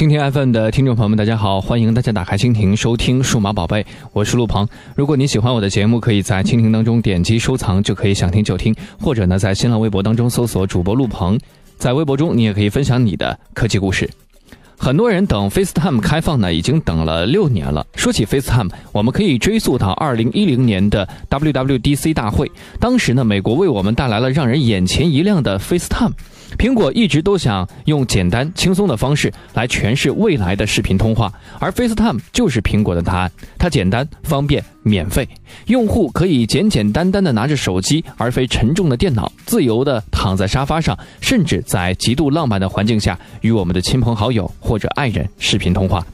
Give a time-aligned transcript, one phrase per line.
[0.00, 3.84] 蜻蜓 FM 的听众朋友们，大家好，欢迎大家打开蜻蜓收听数码宝贝，
[4.14, 4.66] 我是陆鹏。
[4.96, 11.38] 如果你喜欢我的节目，可以在蜻蜓当中点击收藏，就可以想听就听，或者呢，在新浪微博当中搜索主播陆鹏，
[11.76, 14.08] 在微博中你也可以分享你的科技故事。
[14.78, 17.86] 很多人等 FaceTime 开放呢，已经等了六年了。
[17.94, 26.12] 说起 FaceTime，我们可以追溯到二零一零年的 WWDC 大会，当时呢，美国为我们带来了让人眼前一亮的 FaceTime。
[26.58, 33.30] 苹果一直都想用简单轻松的方式来诠释未来的视频通话，而 FaceTime 就是苹果的答案。
[33.58, 35.28] 它简单、方便、免费，
[35.66, 46.04] 用户可以简简单单的拿着手机，而非沉重的电脑，自由的躺在沙发上，甚至在极度浪漫的环境下与我们的亲朋好友或者爱人视频通话。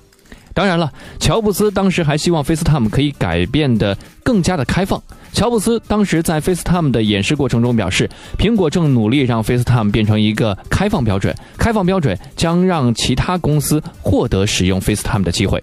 [0.57, 5.03] 当然了，乔布斯当时还希望 FaceTime 可以改变的更加的开放。
[5.31, 15.63] 乔布斯当时在 FaceTime 的演示过程中表示，苹果正努力让 FaceTime 变成一个开放标准，开放标准将让其他公司获得使用 FaceTime 的机会。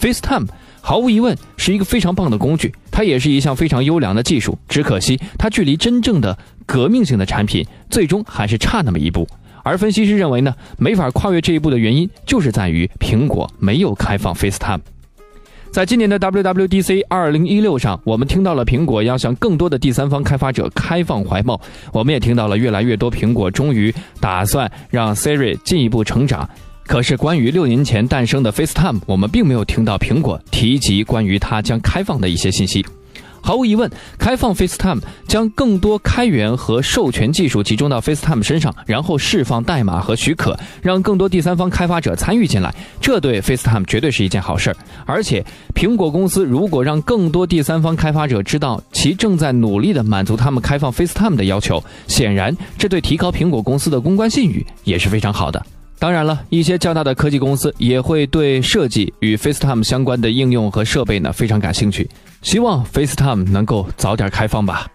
[0.00, 0.46] FaceTime
[0.80, 9.26] 毫无疑问是一个非常棒的工具，它也是一项非常优良的技术，只可惜它距离真正的革命性的产品最终还是差那么一步。
[9.68, 14.80] 而分析师认为呢，没法跨越这一步的原因，就是在于苹果没有开放 FaceTime。
[15.70, 21.60] 在今年的 WWDC 2016上，我们听到了苹果要向更多的第三方开发者开放怀抱，
[21.92, 26.48] 我们也听到了越来越多苹果终于打算让 Siri 进一步成长。
[26.86, 32.82] 可是，关于六年前诞生的 FaceTime，我们并没有听到苹果提及关于它将开放的一些信息。
[33.40, 42.74] 毫无疑问，开放 FaceTime 将更多开源和授权技术集中到 FaceTime 身上，然后释放代码和许可，让更多第三方开发者参与进来。
[43.00, 44.76] 这对 FaceTime 绝对是一件好事儿。
[45.06, 45.44] 而且，
[45.74, 55.64] 苹果公司如果让更多第三方开发者知道其正在努力地满足他们开放 FaceTime 的要求，显然这对提高苹果公司的公关信誉也是非常好的。
[56.00, 62.08] 当然了，一些较大的科技公司也会对设计与 FaceTime 相关的应用和设备呢非常感兴趣。
[62.42, 64.86] 希望 FaceTime 能够早点开放吧。